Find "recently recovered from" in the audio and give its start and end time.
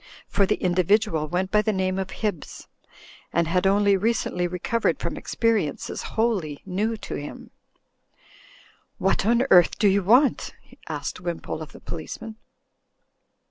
3.95-5.15